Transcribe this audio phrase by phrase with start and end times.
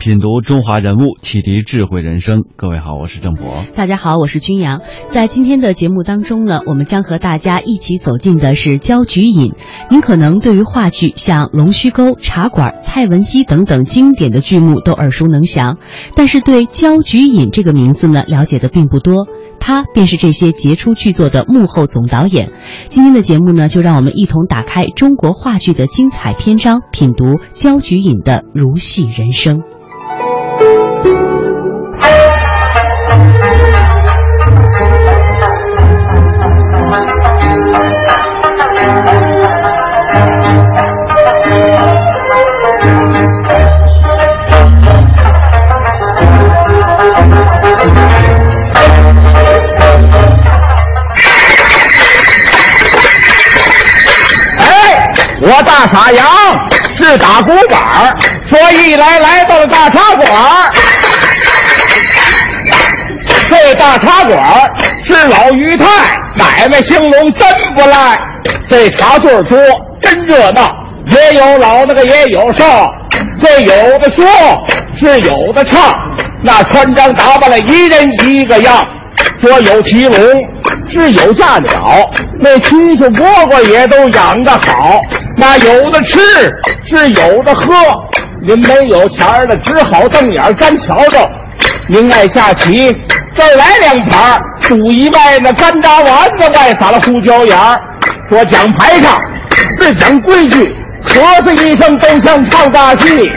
[0.00, 2.44] 品读中华人物，启迪智慧人生。
[2.56, 3.62] 各位好，我是郑博。
[3.76, 4.80] 大家好，我是君阳。
[5.10, 9.52] 在今天的节目当中呢，我们将和大家一起走进的是焦菊隐。
[9.90, 15.76] 您可能对于话剧像《龙须沟》《茶馆》《蔡文姬》等等经典的剧目都耳熟能详，
[16.16, 19.28] 但是对焦菊隐这个名字呢，了解的并不多。
[19.60, 22.50] 他便是这些杰出剧作的幕后总导演。
[22.88, 29.60] 今天的节目呢，就让我们一同打开中国话剧的精彩篇章，品读焦菊隐的如戏人生。
[55.90, 56.24] 我大傻羊
[56.98, 58.16] 是打鼓板儿，
[58.48, 60.70] 所以来来到了大茶馆儿。
[63.48, 64.70] 这大茶馆儿
[65.06, 65.84] 是老于太
[66.36, 68.18] 买卖兴隆，真不赖。
[68.68, 69.58] 这茶座多，
[70.00, 70.70] 真热闹，
[71.06, 72.88] 也有老那个也有少，
[73.42, 74.24] 这有的说
[74.98, 75.92] 是有的唱，
[76.42, 78.86] 那穿张打扮了一人一个样。
[79.42, 80.18] 说有骑龙，
[80.92, 85.00] 是有驾鸟，那亲戚蝈蝈也都养得好。
[85.36, 86.18] 那有的吃，
[86.88, 87.74] 是有的喝。
[88.46, 91.30] 您没有钱儿的，只好瞪眼干瞧着。
[91.88, 92.94] 您爱下棋，
[93.34, 97.78] 再来两盘儿，赌一外那干炸丸子，外撒了胡椒盐儿。
[98.28, 99.20] 说讲牌上
[99.80, 103.30] 是讲规矩，咳嗽一声都像唱大戏。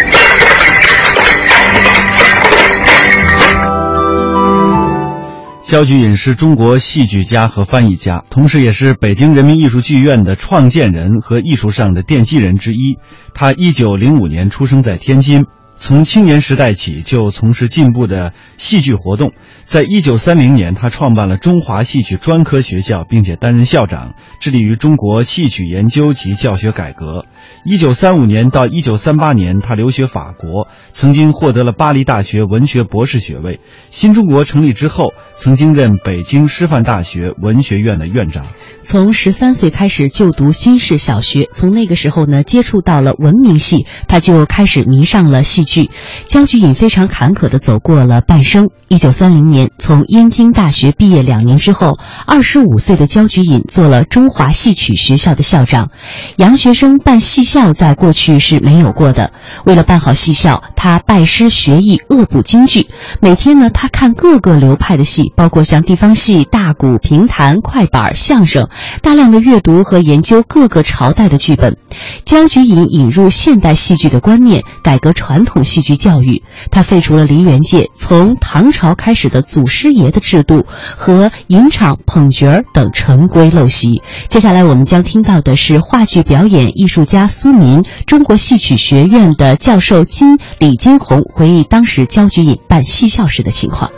[5.73, 12.99] 焦菊隐是中国戏剧家和翻译家，同时也是北京人民艺术剧院的创建人和艺术上的奠基人之一。
[13.33, 15.47] 他一九零五年出生在天津，
[15.79, 19.31] 从青年时代起就从事进步的戏剧活动。
[19.63, 27.25] 在一九三零年，他创办了中华戏曲专科学校，并且担任校长，致力于中国戏曲研究及教学改革。
[27.65, 33.61] 一九三五年到一九三八年，他留学法国，曾经获得了巴黎大学文学博士学位。
[33.89, 38.45] 新中国成立之后，曾经任北京师范大学文学院的院长。
[38.81, 45.89] 从十三岁开始就读新式小学，从那个时候呢，接触到了文明戏，他就开始迷上了戏剧。
[46.27, 48.71] 焦菊隐非常坎坷地走过了半生。
[48.89, 51.97] 一九三零年从燕京大学毕业两年之后，
[52.27, 55.89] 二十五岁的焦菊隐做了中华戏曲学校的校长。
[56.35, 59.31] 洋学生办戏校在过去是没有过的。
[59.63, 62.89] 为了办好戏校，他拜师学艺，恶补京剧。
[63.21, 68.69] 每天呢，他看各个流派的戏，包括像地方戏、大鼓、评弹、快板、相声，
[69.03, 71.77] 大量的阅读和研究各个朝代的剧本。
[72.25, 76.41] 焦菊隐引入现代戏剧的观念，改革传统戏剧教育。
[76.71, 80.65] 他废除了梨园界从唐朝开始的祖师爷的制度
[80.97, 84.01] 和吟场、捧角等陈规陋习。
[84.27, 93.91] 接下来我们将听到的是话剧表演艺术家苏民、中国戏曲学院的教授金李金红回忆当时焦菊隐办戏校时的情况。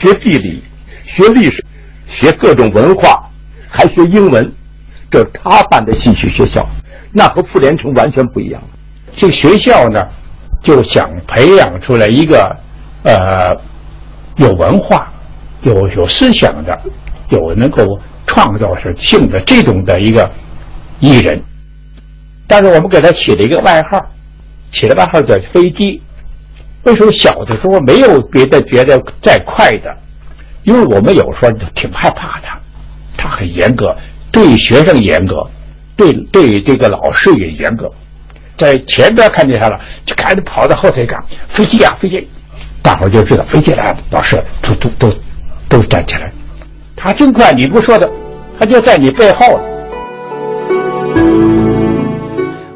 [0.00, 0.64] 学地理，
[1.04, 1.64] 学历史，
[2.08, 3.30] 学各种文化，
[3.68, 4.52] 还学英文。
[5.12, 6.66] 这他办的戏曲学校，
[7.12, 8.60] 那和傅连城完全不一样。
[9.16, 10.02] 这个学校呢，
[10.64, 12.42] 就想培养出来一个
[13.04, 13.48] 呃
[14.38, 15.08] 有文化、
[15.62, 16.76] 有有思想的、
[17.28, 17.96] 有能够
[18.26, 20.28] 创造性的这种的一个
[21.04, 21.42] 艺人。
[22.46, 24.04] 但是我们给他起了一个外号，
[24.72, 26.00] 起了外号叫飞机。
[26.84, 29.90] 为什么小的时候没有别的觉得再快的？
[30.64, 32.58] 因为我们有时候挺害怕他，
[33.16, 33.96] 他很严格，
[34.30, 35.42] 对学生严格，
[35.96, 37.90] 对对这个老师也严格。
[38.56, 41.22] 在前边看见他了，就赶紧跑到后腿岗，
[41.54, 42.28] 飞机啊飞机！
[42.82, 45.16] 大伙就知道飞机来了，老师都都都
[45.68, 46.30] 都站起来。
[46.94, 48.10] 他真快，你不说的，
[48.58, 49.73] 他就在你背后了。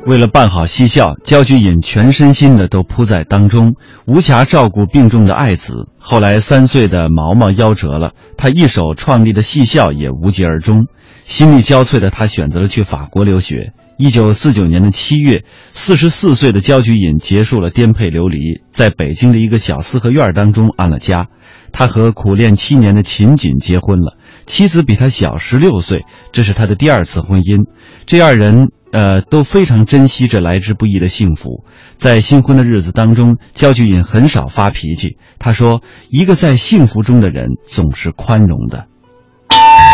[0.06, 3.74] 为了办好戏校，焦菊隐全身心的都扑在当中，
[4.06, 5.88] 无暇照顾病重的爱子。
[5.98, 10.86] 后来三岁的毛毛夭折了，他一手创立的戏校也无疾而终。
[11.24, 13.74] 心力交瘁的他选择了去法国留学。
[13.98, 21.26] 一九四九年的七月，四十四岁的焦菊隐结束了颠沛流离，在北京的一个小四合院当中安了家。
[21.70, 24.16] 他和苦练七年的秦锦结婚了，
[24.48, 27.66] 妻子比他小十六岁，这是他的第二次婚姻。
[28.06, 31.64] 这二人呃，都非常珍惜这来之不易的幸福。
[31.98, 35.18] 在新婚的日子当中，焦菊隐很少发脾气。
[35.38, 38.86] 他说：“一个在幸福中的人，总是宽容的。”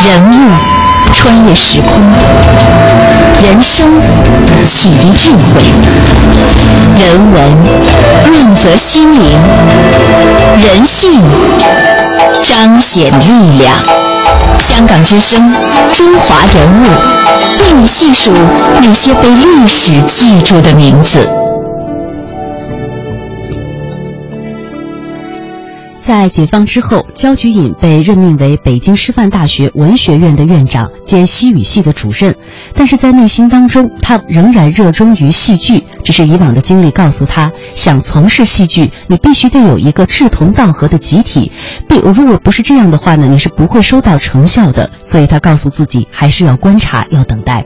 [0.06, 0.50] 人物
[1.12, 2.00] 穿越时空，
[3.42, 4.00] 人生
[4.64, 5.62] 启迪智慧，
[7.00, 7.34] 人文
[8.26, 9.38] 润泽心灵，
[10.62, 11.20] 人性
[12.44, 14.13] 彰显力量。
[14.58, 15.52] 香港之声，
[15.92, 16.84] 中华人物，
[17.60, 18.30] 为你细数
[18.80, 21.18] 那些被历史记住的名字。
[26.00, 32.36] 在解放之后，焦菊隐被任命为北京师范大学文学院的院长兼西语系的主任，
[32.74, 35.82] 但是在内心当中，他仍然热衷于戏剧。
[36.04, 41.50] 只是以往的经历告诉他，想从事戏剧，你必须得有一个志同道合的集体。
[42.00, 44.88] 如果不是这样的话呢，你是不会收到成效的。
[45.02, 47.64] 所以他告诉自己，还是要观察，要等待。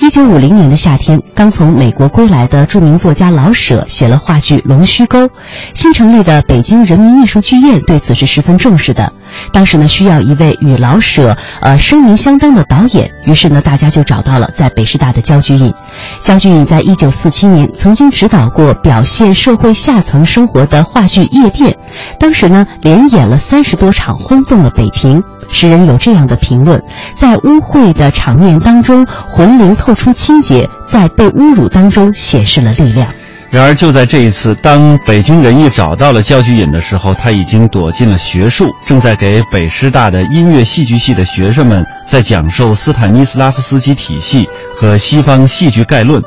[0.00, 5.26] 一九五零年的夏天，刚从美国归来的著名作家老舍写了话剧《龙须沟》，
[5.74, 7.80] 新成立的北京人民艺术剧院。
[7.82, 9.12] 对此是十分重视的。
[9.52, 15.72] 当时呢，需要一位与老舍呃声名相当的导演，于是呢，大家就找到了在北师大的焦菊隐。
[16.20, 21.70] 焦菊隐在一九四七年曾经指导过表现社会下层生活的话剧《夜店》，
[22.18, 25.22] 当时呢，连演了三三十多场，轰动了北平。
[25.48, 26.82] 时人有这样的评论：
[27.14, 33.06] 在污秽的场面当中，魂灵透出清洁；在被侮辱当中，显示了力量。
[33.52, 46.20] 然而，就在这一次，当北京人艺找到了焦菊隐的时候，他已经躲进了学术，正在给北师大的音乐戏剧系的学生们在讲授斯坦尼斯拉夫斯基体系和西方戏剧概论。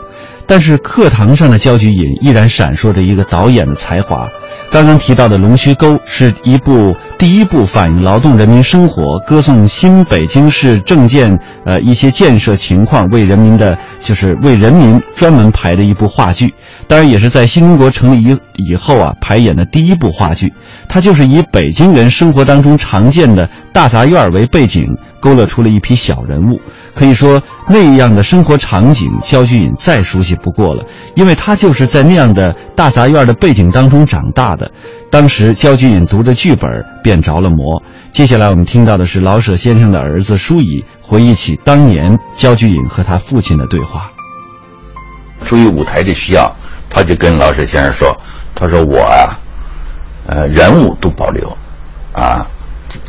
[0.47, 4.25] 但是，课堂上的焦菊隐依然闪烁着一个导演的才华。
[4.71, 16.53] 刚刚提到的《龙须沟》是一部第一部反映劳动人民生活、歌颂新北京市政建呃一些建设情况、为人民的，就是为人民专门排的一部话剧。
[16.87, 18.37] 当然，也是在新中国成立以
[18.71, 20.53] 以后啊排演的第一部话剧。
[20.89, 24.85] 它就是以北京人生活当中常见的大杂院为背景，
[25.21, 26.59] 勾勒出了一批小人物。
[26.95, 34.71] 可以说，那样的生活场景，焦菊隐再熟悉不过了，因为他就是在那样的大杂院的背景当中长大的。
[35.11, 36.69] 当时，焦菊隐读的剧本
[37.03, 37.83] 便着了魔。
[38.13, 44.09] 接下来，我们听到的是老舍先生的儿子舒乙回忆起当年焦菊隐和他父亲的对话。
[45.45, 46.49] 出于舞台的需要，
[46.89, 48.15] 他就跟老舍先生说
[48.55, 49.37] ：“他说我啊，
[50.27, 51.45] 呃，人物都保留，
[52.13, 52.47] 啊，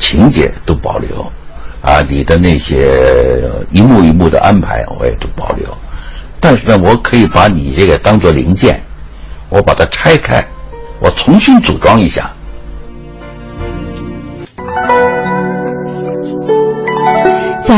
[0.01, 1.25] 情节都保留。”
[1.87, 5.67] 啊，你的那些一幕一幕的安排，我也都保留。
[6.41, 8.83] 但是呢，我可以把你这个当做零件，
[9.49, 10.45] 我把它拆开，
[11.01, 12.29] 我重新组装一下。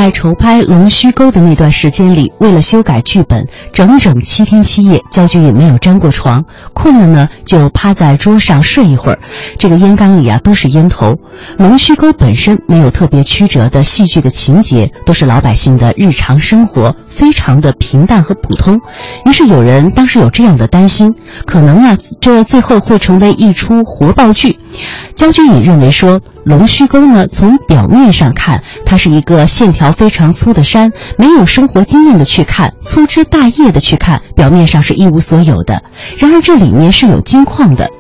[0.00, 6.44] 在筹拍《龙须沟》的那段时间里，为了修改剧本，整整七天七夜，焦军也没有沾过床。
[6.72, 9.18] 困了呢，就趴在桌上睡一会儿。
[9.58, 11.14] 这个烟缸里啊，都是烟头。
[11.56, 18.80] 《龙须沟》本身没有特别曲折的戏剧的情节，都是老百姓的日常生活，非常的平淡和普通。
[19.26, 24.58] 于是有人当时有这样的担心，可能啊，这最后会成为一出活爆剧。
[25.16, 26.20] 焦菊隐认为说。
[26.44, 27.26] 龙须沟呢？
[27.26, 30.90] 从表面上看，它是一个线条非常粗的山。
[31.18, 35.82] 没有生活经验的去看，粗枝大叶的去看，表面上是一无所有的。
[36.16, 37.90] 然而这里面是有金矿的。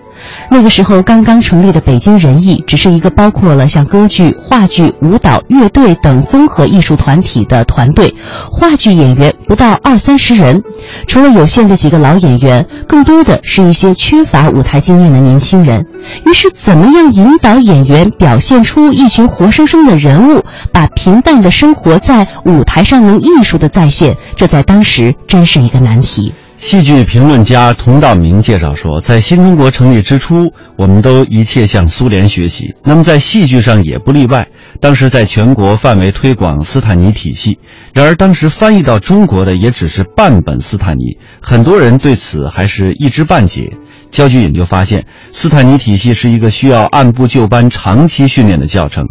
[0.50, 8.14] 那个时候刚刚成立的北京人艺，只是一个包括了像歌剧、话剧、舞蹈、乐队等综合艺术团体的团队，
[8.50, 10.62] 话剧演员不到二三十人。
[11.06, 15.86] 除了有限的几个老演员，更多的是一些缺乏舞台经验的年轻人。
[16.26, 26.32] 于是，怎么样引导演员表现出一群活生生的人物，把平淡的生活在舞台上能艺术的再现，这在当时真是一个难题。
[26.60, 34.48] 戏剧评论家佟道明介绍说，在新中国成立之初，我们都一切向苏联学习，那么在戏剧上也不例外。
[34.80, 37.58] 当时在全国范围推广斯坦尼体系，
[37.94, 43.76] 然而当时翻译到中国的也只是半本斯坦尼，很多人对此还是一知半解。
[44.10, 49.06] 焦菊隐就发现，斯坦尼体系是一个需要按部就班、长期训练的教程。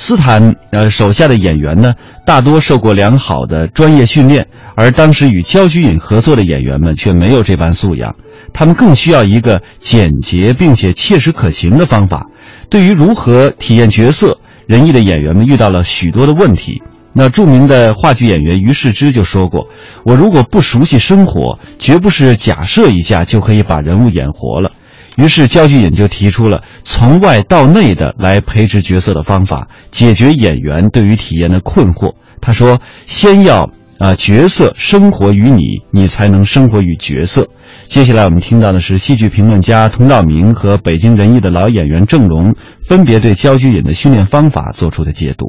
[0.00, 8.14] 斯坦呃手下的演员呢，大多受过良好的专业训练，而当时与焦菊隐合作的演员们却没有这般素养，
[8.54, 12.28] 他们更需要一个简洁并且切实可行的方法。
[12.70, 14.38] 对于如何体验角色，
[14.68, 16.80] 仁义的演员们遇到了许多的问题。
[17.12, 19.66] 那著名的话剧演员于世之就说过
[20.06, 24.70] ：“我如果不熟悉生活，绝不是假设一下就可以把人物演活了。”
[25.18, 32.14] 于是焦菊隐就提出了从外到内的来培植角色的方法，解决演员对于体验的困惑。
[32.40, 37.48] 他说：“先要啊，角色生活于你，你才能生活于角色。
[37.86, 45.46] 接下来我们听到的是戏剧评论家佟道明和北京人艺的老演员郑龙分别对焦菊隐的训练方法做出的解读。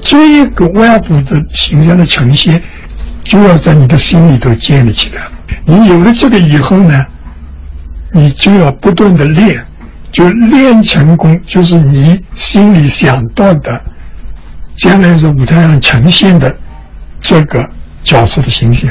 [0.00, 2.62] 这一个外部的形象的呈现，
[3.24, 5.28] 就要在你的心里头建立起来。
[5.66, 7.04] 你有了这个以后呢，
[8.12, 9.64] 你就要不断的练，
[10.12, 13.80] 就练成功，就是你心里想到的，
[14.76, 16.52] 将来在舞台上呈现的
[17.20, 17.64] 这个
[18.02, 18.90] 角色的形象。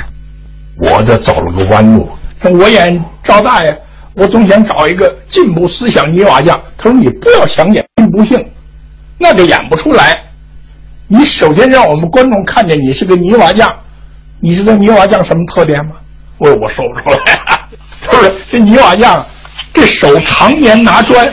[0.77, 2.09] 我这找了个弯路。
[2.41, 3.77] 我演赵大爷，
[4.13, 6.57] 我总想找一个进步思想泥瓦匠。
[6.77, 8.41] 他说：“你不要想演进步性，
[9.17, 10.17] 那就演不出来。
[11.09, 13.69] 你首先让我们观众看见你是个泥瓦匠。
[14.39, 15.91] 你知道泥瓦匠什么特点吗？”
[16.39, 17.19] 我说：“我说不出来。”
[18.09, 19.25] 不是：“这泥瓦匠，
[19.73, 21.31] 这手常年拿砖，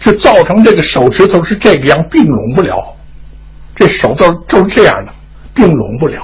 [0.00, 2.76] 就造成这个手指头是这个样，并拢不了。
[3.76, 5.12] 这手都就是这样的，
[5.54, 6.22] 并拢不了。”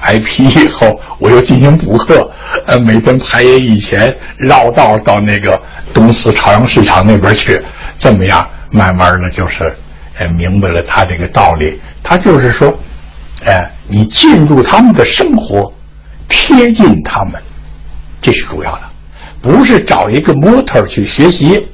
[0.00, 2.30] 挨批以后，我又进行补课，
[2.66, 5.58] 呃，每天排演以前绕道到那个
[5.94, 7.58] 东四朝阳市场那边去，
[7.96, 9.74] 这么样，慢慢的就是，
[10.18, 11.80] 呃，明白了他这个道理。
[12.02, 12.78] 他就是说，
[13.46, 15.72] 哎，你进入他们的生活，
[16.28, 17.42] 贴近他们，
[18.20, 18.82] 这是主要的，
[19.40, 21.66] 不是找一个模特去学习，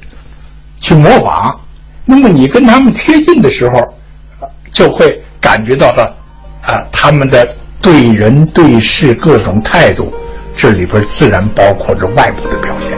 [0.79, 1.59] 去模仿。
[2.05, 3.75] 那么你跟他们贴近的时候，
[4.71, 6.15] 就会感觉到了，
[6.61, 7.47] 啊，他们的。
[7.83, 10.09] 对人对事各种态度，
[10.57, 12.97] 这里边自然包括着外部的表现。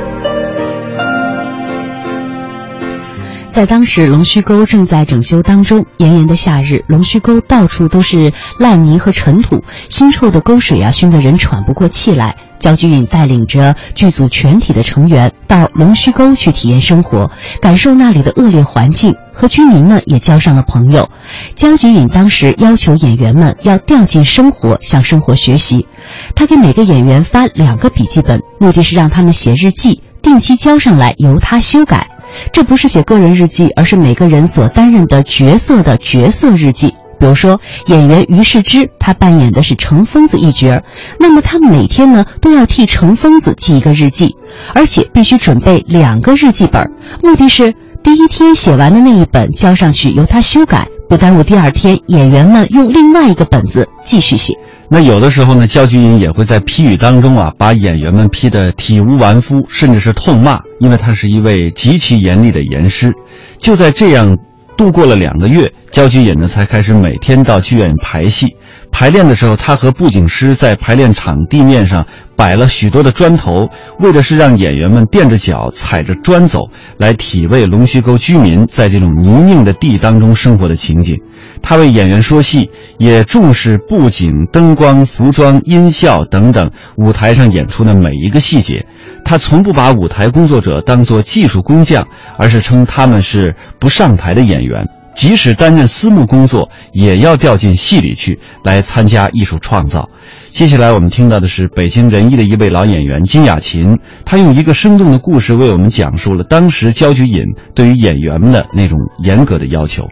[3.56, 12.36] 在当时龙须沟正在整修当中，炎炎的夏日，龙须沟到处都是烂泥和尘土，腥臭的沟水啊，熏得人喘不过气来。
[12.60, 17.32] 焦菊隐带领着剧组全体的成员到龙须沟去体验生活，
[17.62, 21.10] 感受那里的恶劣环境，和居民们也交上了朋友。
[21.56, 25.88] 焦菊隐当时要求演员们要掉进生活，向生活学习。
[26.36, 32.10] 他给每个演员发两个笔记本，目的是让他们写日记，定期交上来由他修改。
[32.52, 36.94] 这不是写个人日记，而是每个人所担任的角色的角色日记。
[37.18, 40.84] 比如说，演员于世之，他扮演的是程疯子一角
[41.18, 44.36] 那么他每天呢都要替程疯子记一个日记，
[44.74, 46.92] 而且必须准备两个日记本，
[47.24, 47.74] 目的是
[48.04, 54.54] 第一天写完的那一本交上去由他修改，不耽误第二天演员们用另外一个本子继续写。
[54.90, 63.14] 那有的时候呢，焦菊隐也会在批语当中啊，把演员们批得体无完肤，甚至是痛骂，因为他是一位极其严厉的严师。
[63.58, 64.38] 就在这样。
[64.78, 68.58] 度过了两个月，焦菊隐呢才开始每天到剧院排戏。
[68.92, 81.22] 排练的时候，他和布景师在排练场地面上摆了许多的砖头，为的是让演员们垫着脚踩着砖走，来体味龙须沟居民在这种泥泞的地当中生活的情景。
[81.62, 88.86] 他为演员说戏，也重视布景、灯光、服装、音效等等舞台上演出的每一个细节。
[89.24, 92.08] 他从不把舞台工作者当作技术工匠，
[92.38, 94.86] 而是称他们是不上台的演员。
[95.16, 100.10] 即使担任私募工作，也要掉进戏里去，来参加艺术创造。
[100.50, 110.10] 接下来我们听到的是北京人艺的一位老演员金雅琴，她用一个生动的故事为我们讲述了当时焦菊隐对于演员们的那种严格的要求。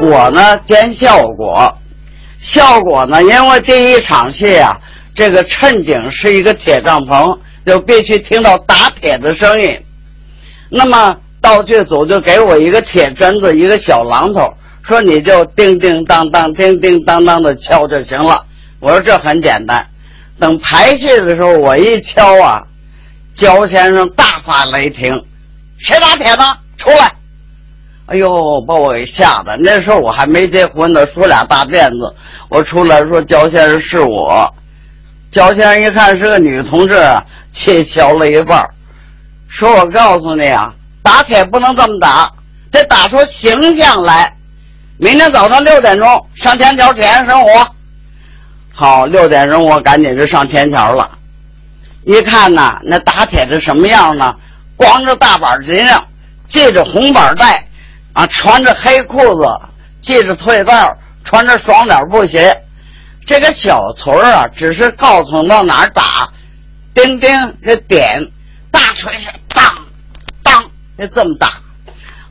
[0.00, 1.76] 我呢兼效果，
[2.40, 4.76] 效果呢，因为第一场戏啊，
[5.14, 9.78] 这个衬景是一个铁帐篷，就必须听到打铁的声音。
[10.70, 11.16] 那么。
[11.40, 14.52] 道具组就给我一个铁针子，一个小榔头，
[14.82, 18.44] 说你就叮叮当当、叮叮当当的敲就行了。
[18.80, 19.86] 我说这很简单。
[20.40, 22.60] 等排戏的时候，我一敲啊，
[23.36, 25.24] 焦先生大发雷霆
[25.78, 26.42] ：“谁打铁呢？
[26.76, 27.12] 出来！”
[28.08, 28.28] 哎呦，
[28.66, 29.54] 把我给吓的。
[29.58, 32.14] 那时候我还没结婚呢，梳俩大辫子。
[32.48, 34.50] 我出来说：“焦先生是我。”
[35.30, 36.98] 焦先生一看是个女同志，
[37.54, 38.66] 气消了一半，
[39.48, 40.72] 说：“我告诉你啊。”
[41.04, 42.30] 打铁不能这么打，
[42.70, 44.34] 得打出形象来。
[44.96, 47.68] 明天早上六点钟上天桥体验生活。
[48.72, 51.10] 好，六点钟我赶紧就上天桥了。
[52.06, 54.34] 一看呐，那打铁的什么样呢？
[54.76, 56.02] 光着大板筋上，
[56.48, 57.67] 系着红板带，
[58.18, 59.48] 啊，穿着黑裤子，
[60.02, 60.92] 系着退带，
[61.24, 62.52] 穿着双点布鞋。
[63.24, 66.28] 这个小锤儿啊，只是告诉到哪儿打，
[66.92, 67.30] 叮叮
[67.64, 68.20] 这点，
[68.72, 69.62] 大锤是当。
[70.42, 70.64] 当
[70.98, 71.46] 就这么打，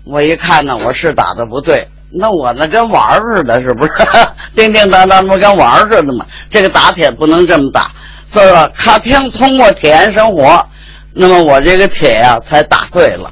[0.04, 1.88] 我一看呢，我是打的不对。
[2.12, 3.94] 那我那跟玩似的，是不是？
[4.58, 6.26] 叮叮当当，不跟玩似的嘛。
[6.50, 7.90] 这个打铁不能这么打，
[8.30, 10.62] 所以说，他听通过体验生活，
[11.14, 13.32] 那么我这个铁呀才打对了。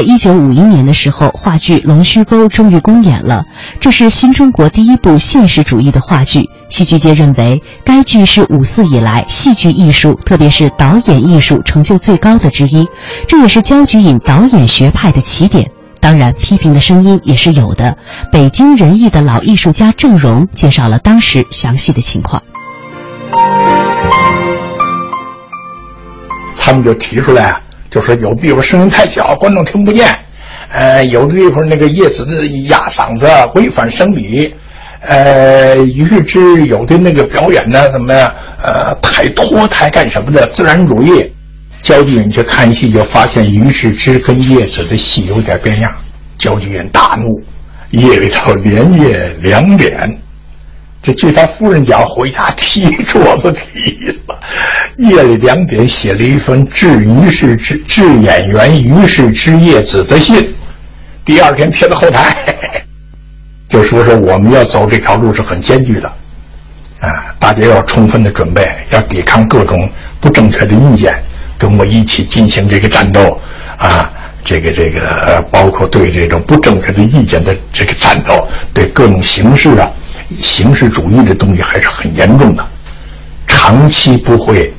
[0.00, 3.44] 了一九五一年的时候，话剧《龙须沟》终于公演了。
[3.78, 6.48] 这是新中国第一部现实主义的话剧。
[6.70, 12.88] 戏剧界认为，该剧是五四以来戏剧艺术，特别是导演艺术成就最高的之一。
[13.28, 15.70] 这也是焦菊隐导演学派的起点。
[16.00, 17.98] 当然，批评的声音也是有的。
[18.32, 22.42] 北京人艺的老艺术家郑荣介绍了当时详细的情况。
[26.58, 27.60] 他们就提出来。
[27.90, 30.06] 就说有的地方声音太小，观众听不见；
[30.72, 34.48] 呃，有的地方那个叶子的压嗓子，违反生理；
[35.00, 38.32] 呃，于是之有的那个表演呢，怎么样？
[38.62, 41.30] 呃，太拖太干什么的自然主义。
[41.82, 45.90] 焦菊隐去看戏，就发现于是之跟叶子的戏有点变样。
[46.38, 47.42] 焦菊隐大怒，
[47.90, 50.20] 夜里头连夜两点。
[51.02, 54.38] 这据他夫人讲，回家踢桌子踢了，
[54.96, 60.54] 夜里两点写了一封致于氏之致演员于氏之叶子的信，
[61.24, 62.34] 第二天贴到后台，
[63.68, 66.08] 就说说我们要走这条路是很艰巨的，
[67.00, 71.14] 啊，大家要充分的准备，要抵抗各种不正确的意见，
[71.56, 73.40] 跟我一起进行这个战斗，
[73.78, 74.12] 啊，
[74.44, 79.90] 这个这个包括对这种不正确的意见的这个战斗，对各种形式啊。
[80.44, 82.64] 形式主义的东西还是很严重的，
[83.48, 84.72] 长期不会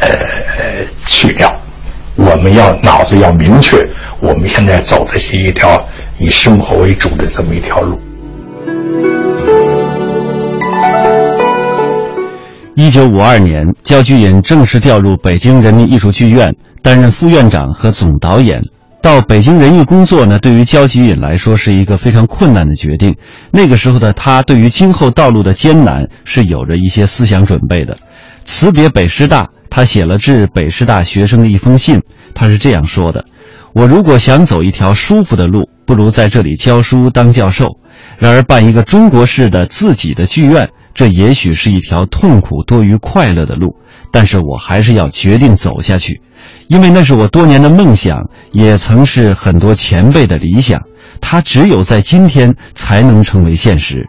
[0.00, 0.08] 呃
[1.06, 1.50] 去掉。
[2.16, 3.76] 我们要脑子要明确，
[4.20, 5.82] 我们现在走的是一条
[6.18, 7.98] 以生活为主的这么一条路。
[12.74, 18.62] 一九五二年，焦菊隐正式调入北京人民艺术剧院，担任副院长和总导演。
[19.02, 23.16] 到北京人艺工作呢，对于焦菊隐来说是一个非常困难的决定。
[23.50, 27.96] 那个时候的他，对于今后道路的艰难是有着一些思想准备的。
[28.50, 32.00] 辞别北师大，他写了致北师大学生的一封信，
[32.34, 33.24] 他是这样说的
[33.72, 37.78] ：“我如果想走一条舒服的路，不如在这里教书当教授。
[38.18, 43.76] 然而办一个中国式的自己的剧院，这也许是一条痛苦多于快乐的路，
[44.10, 46.20] 但是我还是要决定走下去。”
[46.66, 50.82] 因为那是我多年的梦想，也曾是很多前辈的理想。
[51.20, 54.08] 它只有在今天才能成为现实。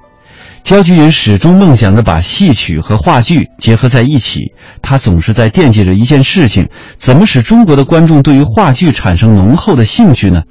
[0.63, 4.53] 焦菊隐始终梦想着把戏曲和话剧结合在一起。
[4.81, 10.41] 他总是在惦记着一件事情：怎么使中国的观众对于话剧产生浓厚的兴趣呢？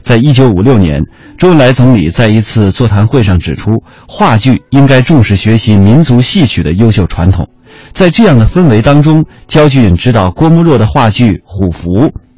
[0.00, 1.02] 在一九五六年，
[1.36, 3.70] 周恩来总理在一次座谈会上指出，
[4.08, 7.46] 话剧应该重视学习民族戏曲的优秀传统。
[7.92, 11.90] 在这样的氛围当中，焦菊隐知道郭沫若的话剧《虎符》，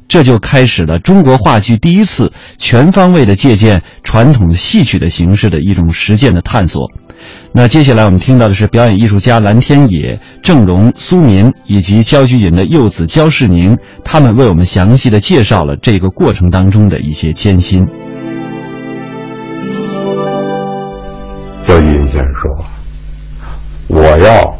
[0.09, 6.91] 这就开始了中国话剧第一次全方位的借鉴传统戏曲的形式的一种实践的探索。
[7.51, 17.85] 那接下来我们听到的是表演艺术家蓝天野、郑荣、苏民以及焦菊隐的幼子焦世宁，他们为我们详细的介绍了这个过程当中的一些艰辛。
[21.67, 22.65] 焦菊隐先生说
[24.01, 24.53] ：“我要。”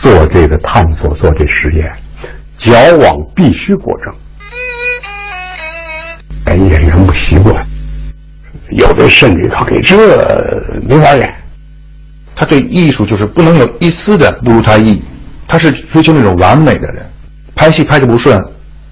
[0.00, 1.88] 做这个探索，做这实验，
[2.58, 4.12] 矫枉必须果正。
[6.46, 7.64] 哎，演员不习惯，
[8.70, 9.96] 有的甚至他给这
[10.88, 11.32] 没法演。
[12.42, 15.00] 他对艺术就是不能有一丝的不如他意，
[15.46, 17.08] 他是追求那种完美的人。
[17.54, 18.44] 拍戏拍的不顺，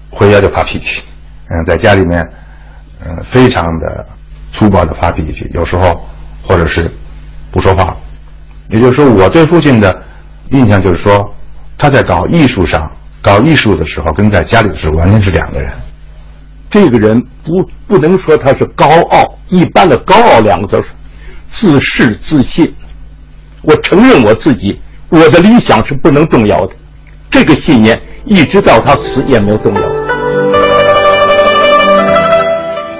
[0.09, 1.03] 回家就发脾气。
[1.49, 2.25] 嗯，在家里面，
[3.05, 4.07] 嗯，非常的
[4.53, 6.01] 粗暴的发脾气，有时候
[6.41, 6.89] 或者是
[7.51, 7.93] 不说话。
[8.69, 10.01] 也就是说，我对父亲的。
[10.51, 11.33] 印象就是说，
[11.77, 12.89] 他在搞艺术上
[13.21, 15.73] 搞艺术的时候，跟在家里的时候完全是两个人。
[16.69, 20.81] 这个人不不能说他是高傲，一般的高傲两个字
[21.51, 22.73] 自恃自信。
[23.63, 26.73] 我承认我自己，我的理想是不能动摇的，
[27.29, 29.81] 这个信念一直到他死也没有动摇。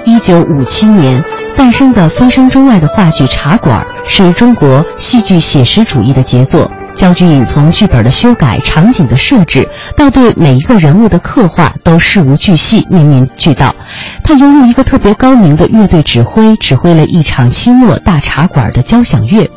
[0.04, 1.22] 一九五七年
[1.56, 6.70] 诞生的蜚声中外的话剧《茶馆》，是中国戏剧写实主义的杰作。
[6.94, 13.74] 焦菊隐从剧本的修改、场景的设置，到对每一个人物的刻画，都事无巨细、面面俱到。
[14.22, 19.48] 他犹如一个特别高明的乐队指挥，指挥了一场清末大茶馆的交响乐。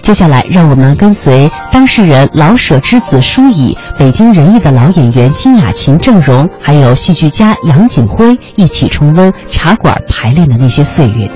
[0.00, 11.30] 接下来，让我们跟随当事人老舍之子舒乙、北京人艺的老演员金雅琴、郑荣，还有戏剧家杨景辉一起重温茶馆排练的那些岁月。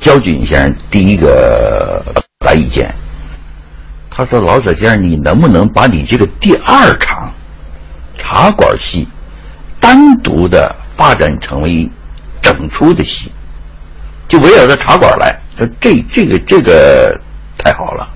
[0.00, 2.02] 焦俊先生第一个
[2.44, 2.94] 来意见，
[4.10, 7.32] 他说：“老舍先生，你能不能把你这个第二场
[8.16, 9.08] 茶馆戏
[9.80, 11.90] 单独的发展成为
[12.40, 13.32] 整出的戏，
[14.28, 15.36] 就围绕着茶馆来？
[15.56, 17.12] 说这这个这个
[17.58, 18.08] 太好了。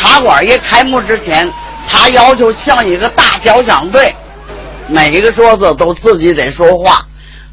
[0.00, 1.48] 茶馆一开幕之前，
[1.88, 4.14] 他要求像一个大交响队，
[4.88, 7.06] 每一个桌子都自己得说话。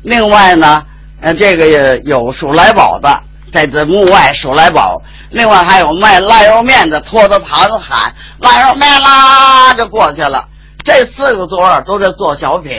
[0.03, 0.81] 另外呢，
[1.21, 3.09] 呃，这个也有数来宝的。”
[3.53, 5.01] 在这幕外数来宝，
[5.31, 10.45] 另外还有卖腊肉面的，拖着坛子喊腊肉面啦，就过去了。
[10.83, 12.71] 这四个桌都在做小品，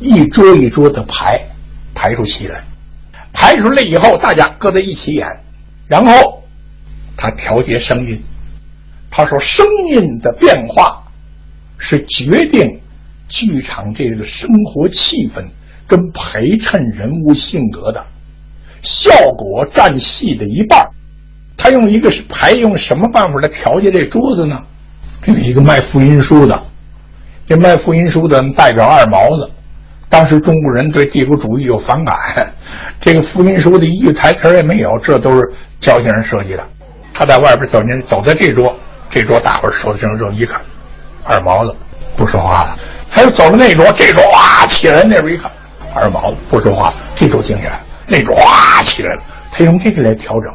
[0.00, 1.38] 一桌一桌的排，
[1.94, 2.64] 排出戏来，
[3.32, 5.26] 排出来以后，大家搁在一起演，
[5.86, 6.42] 然后
[7.16, 8.20] 他调节声音。
[9.10, 11.02] 他说，声音的变化
[11.78, 12.80] 是决定
[13.28, 15.44] 剧场这个生活气氛
[15.86, 18.04] 跟陪衬人物性格的。
[18.82, 20.88] 效果占戏的一半
[21.56, 24.62] 他用一个排用什么办法来调节这桌子呢？
[25.26, 26.62] 有一个卖福音书的，
[27.46, 29.50] 这卖福音书的代表二毛子。
[30.10, 32.18] 当时中国人对帝国主义有反感，
[33.00, 36.62] 这个福音书的一句台词也没有，这都是焦先生设计的。
[37.14, 38.76] 他在外边走进，走在这桌，
[39.08, 40.60] 这桌大伙儿说的正热，一看，
[41.24, 41.74] 二毛子
[42.16, 42.76] 不说话了。
[43.12, 45.50] 他又走到那桌，这桌哇起来，那边一看，
[45.94, 47.80] 二毛子不说话了，这桌静下来。
[48.08, 50.52] 那桌哗起来了，他用这个来调整，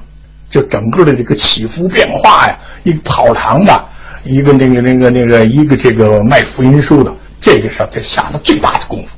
[0.49, 3.85] 就整个的这个起伏变化呀，一个跑堂的，
[4.25, 9.09] 一个那个那个那个一个这个卖福音书的，这个上他下了最大的功夫。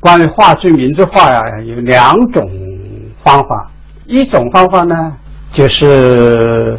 [0.00, 2.48] 关于话剧民族化呀，有两种
[3.24, 3.70] 方法，
[4.06, 5.12] 一种方法呢，
[5.52, 6.78] 就是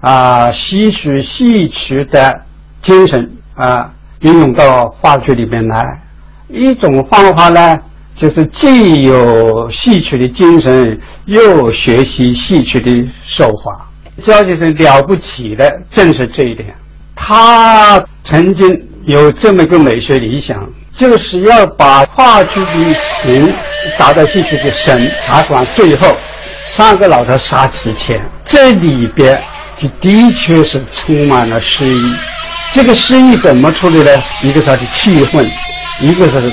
[0.00, 2.40] 啊，吸取戏曲的
[2.82, 5.84] 精神啊，运用到话剧里面来；
[6.48, 7.78] 一种方法呢。
[8.20, 13.88] 就是既有戏曲的精神，又学习戏曲的手法。
[14.24, 16.74] 焦先生了不起的正是这一点。
[17.14, 18.68] 他曾经
[19.06, 20.68] 有这么一个美学理想，
[20.98, 23.54] 就是要把话剧的情
[23.98, 25.10] 达到戏曲的神。
[25.26, 26.16] 茶馆最后
[26.76, 29.40] 三个老头杀之前，这里边
[29.78, 32.14] 就的确是充满了诗意。
[32.72, 34.10] 这个诗意怎么处理呢？
[34.42, 35.48] 一个是他的气氛，
[36.00, 36.52] 一个是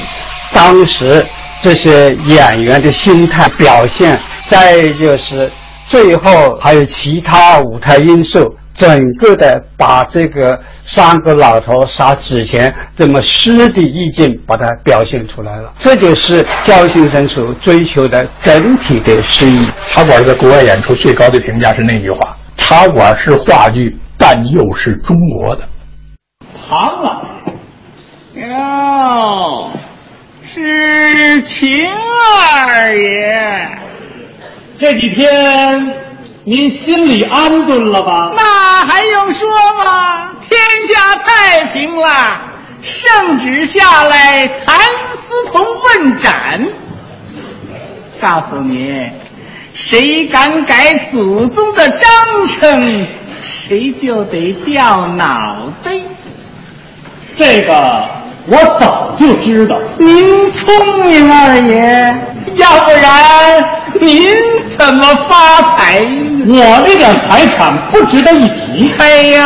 [0.52, 1.26] 当时。
[1.62, 5.50] 这些演员的心态表现，再就是
[5.88, 15.74] 最后还有其他舞台因素，整个的把这个三个老头杀纸钱这么诗的意境把它表现出来了。
[15.82, 19.66] 这就是焦先生所追求的整体的诗意。
[19.90, 25.68] 茶馆在国外演出最高的评价是那句话：茶馆是话剧，但又是中国的。
[26.68, 27.26] 行了，
[28.34, 29.72] 哟。
[30.48, 33.78] 是秦二爷，
[34.78, 35.94] 这几天
[36.48, 38.32] 您心里安顿了吧？
[38.36, 39.50] 那还用说
[39.84, 40.30] 吗？
[40.48, 42.08] 天下太平了，
[42.84, 46.68] 圣旨下来，谭嗣同问斩。
[48.22, 49.10] 告诉你，
[49.74, 53.08] 谁敢改祖宗的章程，
[53.42, 55.94] 谁就得掉脑袋。
[57.36, 58.06] 这个。
[58.48, 62.16] 我早就知道，您聪明二爷，
[62.54, 64.32] 要不然您
[64.78, 66.06] 怎么发财？
[66.48, 68.92] 我那点财产不值得一提。
[69.00, 69.42] 哎呦，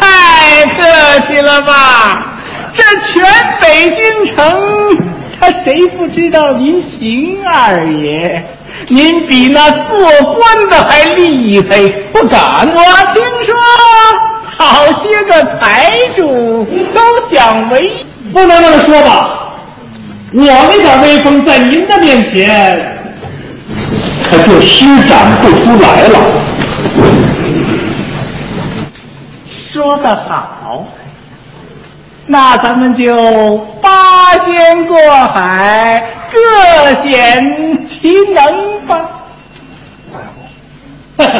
[0.00, 2.34] 太客气了吧！
[2.74, 3.24] 这全
[3.60, 4.60] 北京城，
[5.40, 8.44] 他谁不知道您秦二爷？
[8.88, 12.68] 您比那做官的还厉害，不敢。
[12.68, 12.82] 我
[13.14, 13.54] 听说。
[14.56, 17.00] 好些个财主都
[17.30, 17.92] 想为，
[18.32, 19.38] 不能那么说吧？
[20.34, 22.97] 我那点威风在您的面前，
[24.30, 26.18] 可就施展不出来了。
[29.50, 30.84] 说得好，
[32.26, 34.96] 那咱们就八仙过
[35.28, 37.42] 海，各显
[37.86, 39.10] 其能吧。
[41.16, 41.34] 呵呵。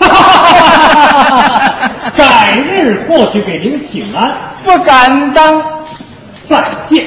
[0.00, 0.06] 哈！
[2.16, 4.32] 改日过去给您请安，
[4.64, 5.62] 不敢当。
[6.48, 7.04] 再见。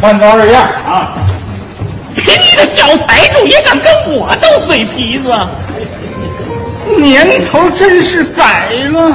[0.00, 1.12] 慢走二爷啊！
[2.14, 5.32] 凭你的小财主也敢跟我斗嘴皮子？
[6.96, 9.12] 年头真是改了。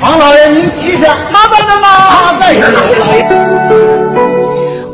[0.00, 1.16] 王老爷，您吉祥。
[1.32, 1.88] 他在这吗？
[2.10, 4.05] 他在这儿呢，老爷。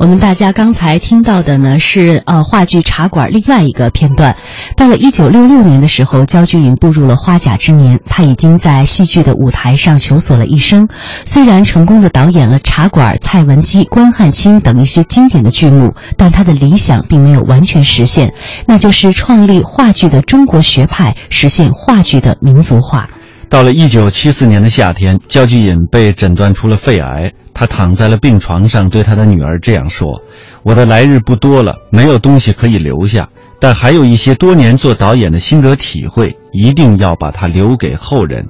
[0.03, 4.37] 我们大家刚才听到的呢是呃话剧《茶馆》另外一个片段。
[4.77, 10.89] 到了一九六六年的时候，焦菊隐步入了花甲之年，他已经在戏剧的舞台上求索了一生。
[11.25, 18.35] 虽然成功的导演了《茶馆》《蔡文姬》《关汉卿》等一些经典的剧目，但他的理想并没有完全实现，
[18.67, 23.09] 那就是创立话剧的中国学派，实现话剧的民族化。
[23.53, 27.31] 到了一九七四年的夏天，焦菊隐被诊断出了肺癌。
[27.53, 30.23] 他躺在了病床上，对他的女儿这样说
[30.65, 33.29] ：“我的来日不多了，没有东西可以留下，
[33.61, 38.49] 但还有一些多年做导演的心得体会，一定要把它留给后人。”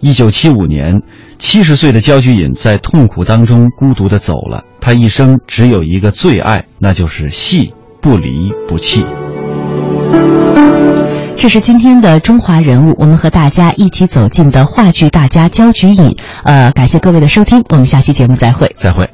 [0.00, 1.02] 一九七五年，
[1.38, 4.64] 七十岁的焦菊隐在痛苦当中孤独地走了。
[4.80, 9.04] 他一生只有一个最爱，那就是戏，不离不弃。
[11.40, 16.16] 这是今天的中华人物，我们和大家一起走进的话剧大家焦菊隐。
[16.42, 18.74] 呃，感谢各位的收听，我们下期节目再会。
[18.76, 19.08] 再会。